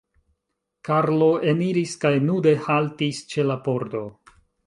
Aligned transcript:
Karlo 0.87 1.27
eniris 1.51 1.93
kaj 2.05 2.13
nude 2.31 2.55
haltis 2.63 3.23
ĉe 3.35 3.49
la 3.53 3.59
pordo. 3.69 4.05